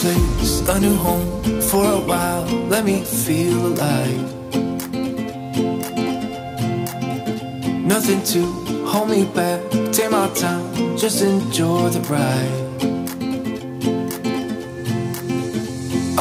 place, 0.00 0.66
a 0.66 0.80
new 0.80 0.96
home 0.96 1.60
for 1.60 1.84
a 1.84 2.00
while. 2.00 2.44
Let 2.68 2.84
me 2.86 3.04
feel 3.04 3.66
alive. 3.66 4.28
Nothing 7.84 8.22
to 8.32 8.40
hold 8.86 9.10
me 9.10 9.24
back. 9.26 9.60
Take 9.92 10.10
my 10.10 10.28
time, 10.34 10.96
just 10.96 11.22
enjoy 11.22 11.90
the 11.90 12.00
ride. 12.08 12.66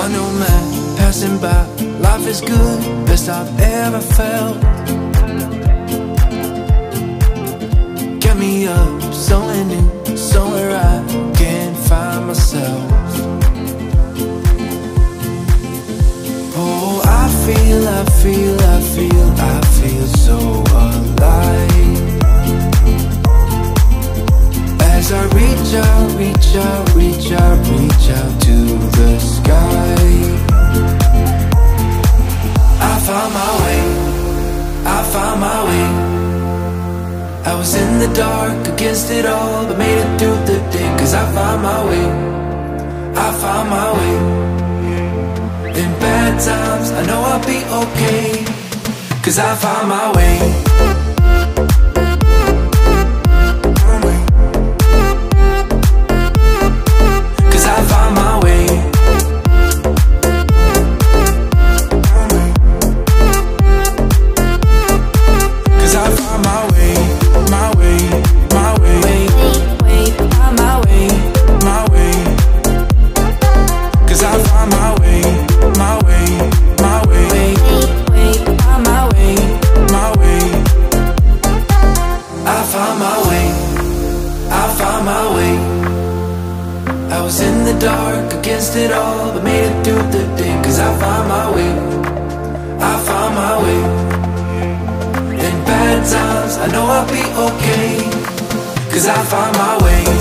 A 0.04 0.06
new 0.16 0.30
man 0.44 0.98
passing 0.98 1.38
by. 1.40 1.64
Life 2.00 2.28
is 2.28 2.42
good, 2.42 3.06
best 3.06 3.30
I've 3.30 3.60
ever 3.62 4.02
felt. 4.02 4.99
reach 26.20 26.56
out, 26.56 26.96
reach 26.96 27.32
out, 27.32 27.58
reach 27.80 28.08
out 28.18 28.34
to 28.42 28.56
the 28.98 29.20
sky. 29.20 29.96
I 32.92 32.94
found 33.08 33.32
my 33.42 33.52
way, 33.64 33.82
I 34.96 35.00
found 35.14 35.40
my 35.40 35.60
way. 35.70 35.88
I 37.50 37.56
was 37.56 37.74
in 37.74 38.00
the 38.00 38.12
dark, 38.14 38.68
against 38.68 39.10
it 39.12 39.26
all, 39.26 39.66
but 39.66 39.78
made 39.78 40.00
it 40.06 40.12
through 40.20 40.40
the 40.52 40.60
day 40.76 40.90
Cause 41.00 41.14
I 41.14 41.26
found 41.34 41.64
my 41.64 41.80
way, 41.90 42.06
I 43.26 43.28
found 43.44 43.70
my 43.78 43.90
way. 43.98 44.16
In 45.82 45.90
bad 46.04 46.34
times, 46.50 46.92
I 46.92 47.02
know 47.08 47.22
I'll 47.32 47.46
be 47.54 47.60
okay 47.82 48.46
Cause 49.24 49.40
I 49.40 49.56
found 49.56 49.88
my 49.88 50.12
way. 50.18 51.09
times 96.50 96.58
I 96.58 96.72
know 96.72 96.86
I'll 96.86 97.08
be 97.08 97.22
okay 97.48 98.10
Cause 98.92 99.08
I 99.08 99.24
find 99.26 99.56
my 99.58 99.78
way. 99.84 100.19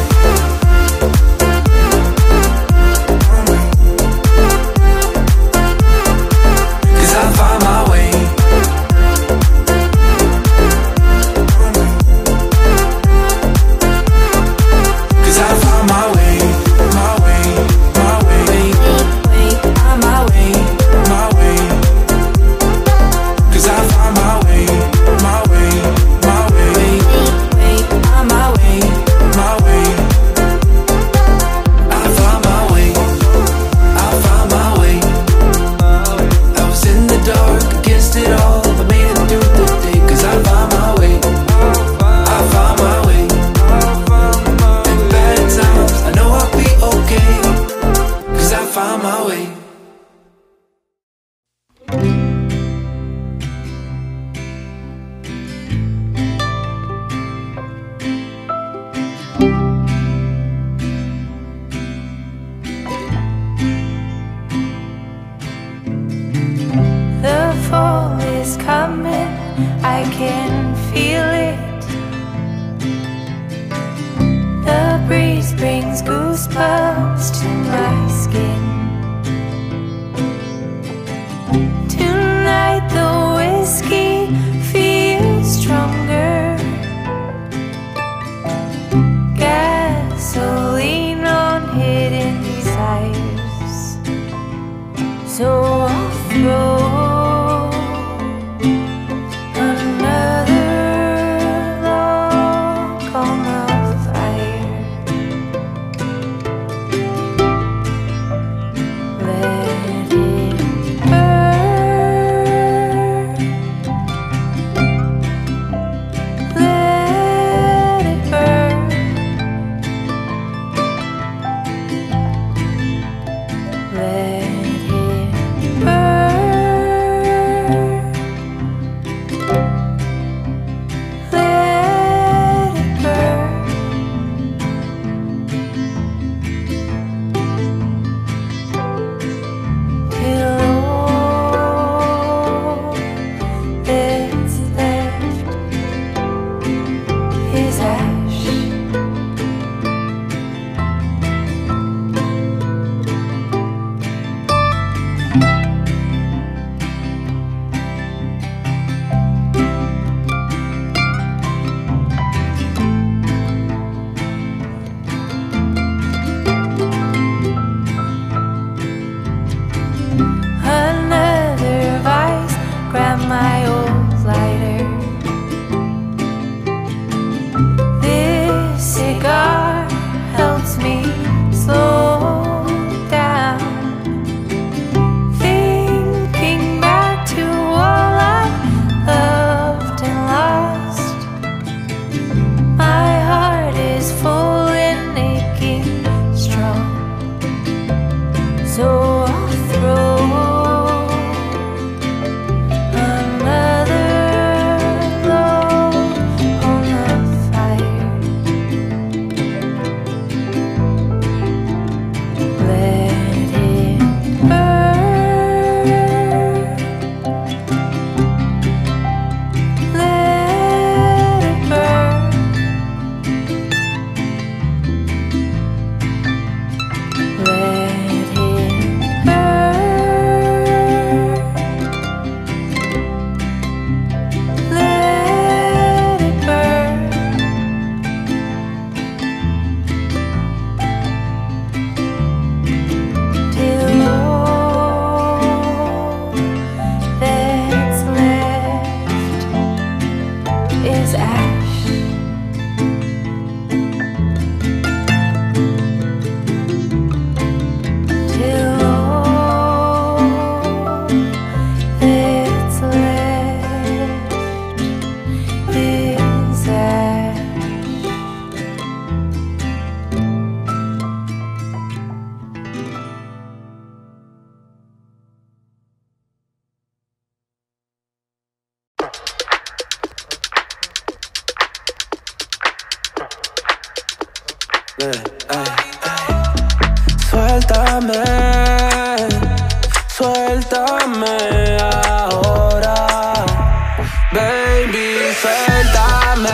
Suéltame, 295.40 296.49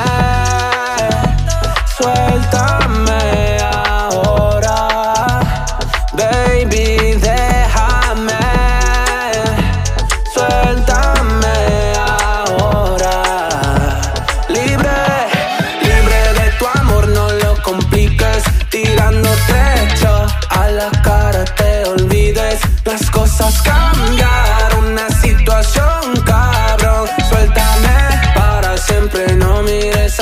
suéltame. 1.97 2.84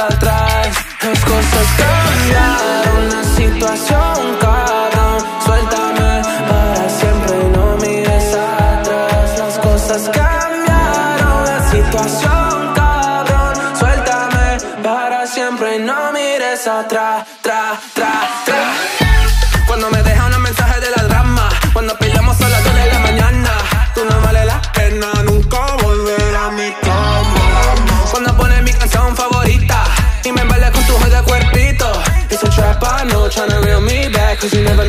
atrás, 0.06 0.68
las 1.02 1.20
cosas 1.24 1.66
cambiaron, 1.78 3.08
la 3.08 3.24
situación. 3.36 4.02
cambió 4.22 4.41
Cause 34.42 34.54
you 34.54 34.64
never 34.64 34.81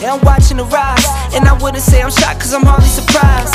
and 0.00 0.08
I'm 0.08 0.20
watching 0.24 0.56
the 0.56 0.64
rise. 0.64 1.06
And 1.34 1.46
I 1.46 1.52
wouldn't 1.60 1.82
say 1.82 2.00
I'm 2.02 2.10
shocked, 2.10 2.40
cause 2.40 2.54
I'm 2.54 2.64
hardly 2.64 2.88
surprised. 2.88 3.52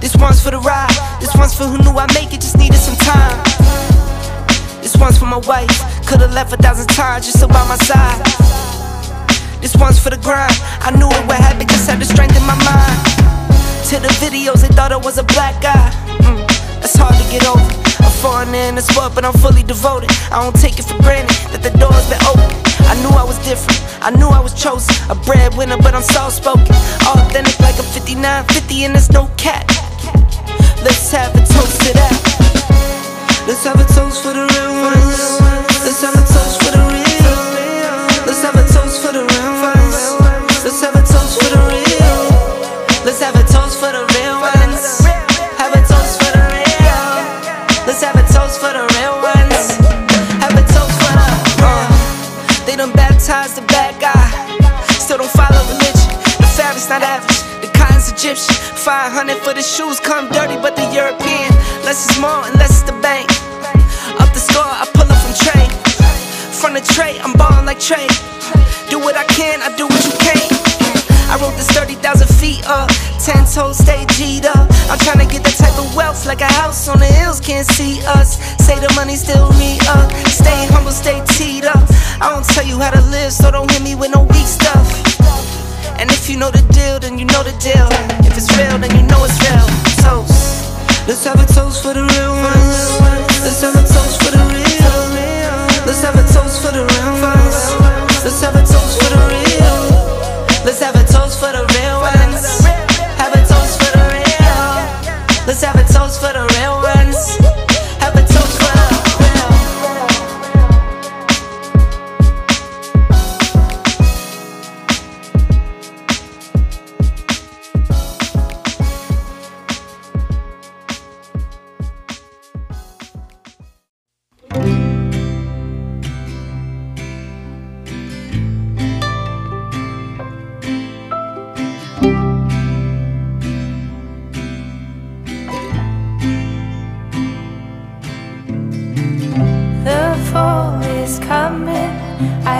This 0.00 0.16
one's 0.16 0.42
for 0.42 0.50
the 0.50 0.58
ride, 0.58 0.90
this 1.20 1.30
one's 1.36 1.54
for 1.54 1.64
who 1.64 1.78
knew 1.78 1.94
I 1.94 2.06
make 2.14 2.32
it, 2.32 2.40
just 2.40 2.58
needed 2.58 2.80
some 2.80 2.96
time. 2.96 3.38
This 4.82 4.96
one's 4.96 5.16
for 5.18 5.26
my 5.26 5.38
wife, 5.46 5.70
could've 6.06 6.32
left 6.32 6.52
a 6.52 6.56
thousand 6.56 6.88
times 6.88 7.26
just 7.26 7.38
by 7.46 7.62
my 7.68 7.76
side. 7.76 8.18
This 9.62 9.76
one's 9.76 10.02
for 10.02 10.10
the 10.10 10.18
grind, 10.18 10.58
I 10.82 10.90
knew 10.90 11.06
it 11.06 11.22
would 11.28 11.38
happen, 11.38 11.68
just 11.68 11.88
had 11.88 12.00
the 12.00 12.04
strength 12.04 12.34
in 12.34 12.42
my 12.42 12.58
mind. 12.66 12.98
To 13.94 14.00
the 14.00 14.10
videos, 14.18 14.66
they 14.66 14.74
thought 14.74 14.90
I 14.90 14.96
was 14.96 15.18
a 15.18 15.22
black 15.22 15.62
guy. 15.62 15.92
Mm, 16.26 16.42
that's 16.80 16.96
hard 16.96 17.14
to 17.14 17.26
get 17.30 17.46
over. 17.46 17.62
I'm 18.02 18.10
falling 18.18 18.54
in 18.54 18.74
the 18.74 18.82
sport, 18.82 19.14
but 19.14 19.24
I'm 19.24 19.34
fully 19.34 19.62
devoted. 19.62 20.10
I 20.32 20.42
don't 20.42 20.56
take 20.58 20.80
it 20.80 20.84
for 20.84 20.98
granted 20.98 21.36
that 21.54 21.62
the 21.62 21.70
I 24.02 24.10
knew 24.10 24.26
I 24.26 24.40
was 24.40 24.52
chosen. 24.52 24.90
A 25.10 25.14
breadwinner, 25.14 25.76
but 25.78 25.94
I'm 25.94 26.02
soft 26.02 26.42
spoken. 26.42 26.74
Authentic 27.06 27.54
like 27.60 27.78
a 27.78 27.86
59, 27.86 28.18
50, 28.50 28.84
and 28.84 28.94
there's 28.94 29.12
no 29.12 29.30
cap. 29.38 29.62
Let's 30.82 31.12
have 31.14 31.30
a 31.38 31.42
toast 31.46 31.78
to 31.86 31.94
that. 31.94 32.18
Let's 33.46 33.62
have 33.62 33.78
a 33.78 33.86
toast 33.94 34.26
for 34.26 34.34
the 34.34 34.42
real 34.42 34.74
ones. 34.90 35.38
Let's 35.86 36.02
have 36.02 36.18
a 36.18 36.24
toast 36.26 36.58
for 36.66 36.74
the 36.74 36.82
real. 36.82 37.38
Let's 38.26 38.42
have 38.42 38.58
a 38.58 38.66
toast 38.74 38.98
for 39.06 39.14
the 39.14 39.22
real 39.22 39.54
ones. 39.62 40.18
Let's 40.66 40.82
have 40.82 40.98
a 40.98 41.02
toast 41.06 41.38
for 41.38 41.54
the 41.54 41.62
real. 41.70 42.26
Let's 43.06 43.22
have 43.22 43.38
a 43.38 43.44
toast 43.46 43.78
for 43.78 43.94
the 43.94 44.02
real 44.02 44.34
ones. 44.42 44.82
Have 45.62 45.78
a 45.78 45.82
toast 45.86 46.18
for 46.18 46.34
the 46.34 46.42
real. 46.50 47.06
Let's 47.86 48.02
have 48.02 48.18
a 48.18 48.26
toast 48.34 48.58
for 48.58 48.74
the 48.74 48.82
real 48.98 49.14
ones. 49.22 49.78
Have 50.42 50.58
a 50.58 50.64
toast 50.74 50.96
for 50.98 51.14
the. 51.14 51.30
Uh, 51.62 51.86
they 52.66 52.74
done 52.74 52.90
baptized 52.98 53.62
the 53.62 53.71
not 56.92 57.02
average. 57.02 57.40
The 57.64 57.72
cotton's 57.72 58.12
Egyptian, 58.12 58.52
500 58.76 59.40
for 59.40 59.54
the 59.54 59.64
shoes, 59.64 59.98
come 59.98 60.28
dirty, 60.28 60.60
but 60.60 60.76
the 60.76 60.84
European. 60.92 61.48
Less 61.88 62.04
is 62.04 62.20
more 62.20 62.44
and 62.44 62.52
less 62.60 62.84
is 62.84 62.84
the 62.84 62.92
bank. 63.00 63.24
Up 64.20 64.28
the 64.36 64.42
score, 64.42 64.60
I 64.60 64.84
pull 64.92 65.08
up 65.08 65.16
from 65.24 65.32
train. 65.32 65.70
From 66.52 66.74
the 66.76 66.84
tray, 66.92 67.16
I'm 67.24 67.32
ballin' 67.32 67.64
like 67.64 67.80
train. 67.80 68.12
Do 68.92 69.00
what 69.00 69.16
I 69.16 69.24
can, 69.32 69.64
I 69.64 69.72
do 69.80 69.88
what 69.88 70.02
you 70.04 70.12
can't. 70.20 70.52
I 71.32 71.40
wrote 71.40 71.56
this 71.56 71.72
30,000 71.72 72.28
feet 72.28 72.60
up, 72.68 72.92
10 73.24 73.48
toes 73.48 73.78
stay 73.80 74.04
G'd 74.12 74.44
up. 74.44 74.68
I'm 74.92 75.00
trying 75.00 75.24
to 75.24 75.28
get 75.32 75.40
that 75.48 75.56
type 75.56 75.78
of 75.80 75.88
wealth 75.96 76.26
like 76.26 76.42
a 76.42 76.52
house 76.60 76.92
on 76.92 76.98
the 76.98 77.08
hills, 77.08 77.40
can't 77.40 77.64
see 77.64 78.04
us. 78.20 78.36
Say 78.60 78.76
the 78.76 78.92
money 79.00 79.16
still 79.16 79.48
me 79.56 79.80
up, 79.96 80.12
stay 80.28 80.68
humble, 80.68 80.92
stay 80.92 81.24
teed 81.32 81.64
up. 81.64 81.88
I 82.20 82.28
don't 82.36 82.44
tell 82.44 82.66
you 82.68 82.76
how 82.76 82.90
to 82.90 83.00
live, 83.08 83.32
so 83.32 83.50
don't 83.50 83.70
hit 83.72 83.80
me 83.80 83.94
with 83.94 84.12
no 84.12 84.28
know 86.42 86.50
the 86.50 86.72
deal, 86.74 86.98
then 86.98 87.18
you 87.20 87.24
know 87.24 87.42
the 87.44 87.54
deal. 87.62 87.86
If 88.26 88.36
it's 88.36 88.50
real, 88.58 88.76
then 88.82 88.90
you 88.98 89.06
know 89.06 89.22
it's 89.22 89.38
real. 89.46 89.62
Toast. 90.02 90.66
Let's 91.06 91.22
have 91.22 91.38
a 91.38 91.46
toast 91.46 91.84
for 91.84 91.94
the 91.94 92.02
real 92.02 92.34
ones. 92.34 92.78
Let's 93.46 93.62
have 93.62 93.76
a 93.78 93.84
toast 93.86 94.16
for 94.22 94.32
the 94.34 94.42
real. 94.50 94.98
Let's 95.86 96.02
have 96.02 96.18
a 96.18 96.24
toast 96.34 96.58
for 96.62 96.72
the 96.74 96.82
real 96.82 97.12
ones. 97.22 97.58
Let's 98.24 98.40
have 98.42 98.56
a 98.58 98.61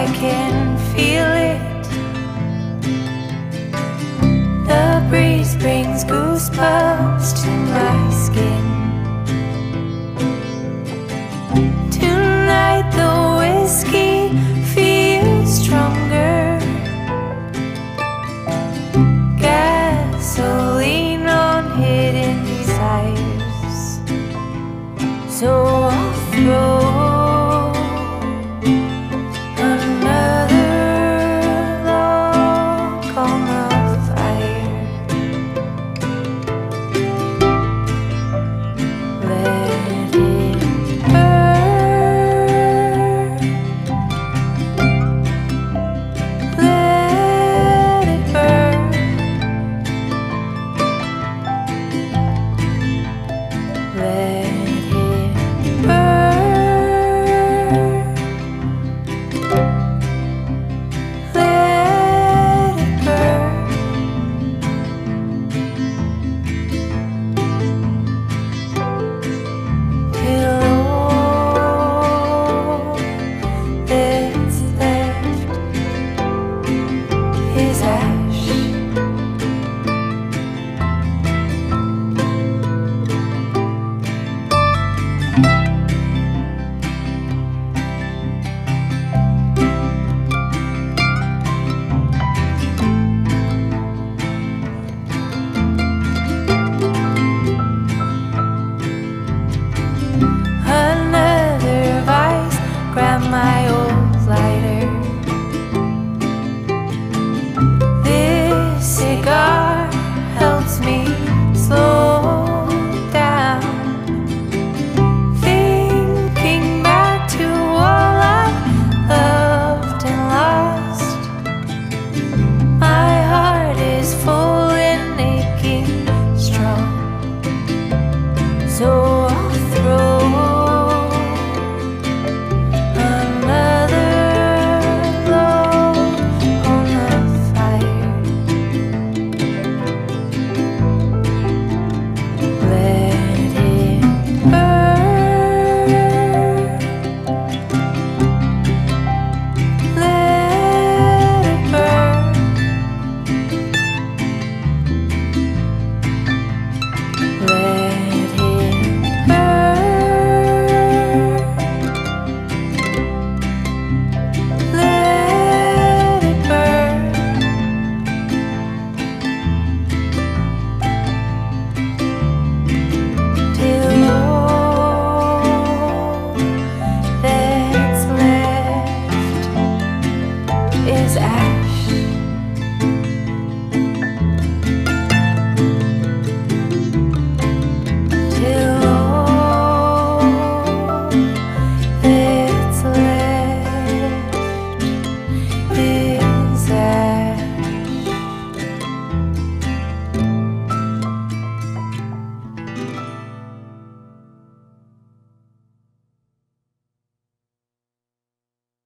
I 0.03 0.07
can 0.17 0.77
feel 0.93 1.31
it. 1.53 1.85
The 4.67 5.07
breeze 5.09 5.55
brings 5.55 6.03
goosebumps 6.05 7.45
to 7.45 7.62